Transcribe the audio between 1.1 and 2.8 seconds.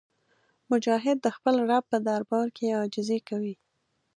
د خپل رب په دربار کې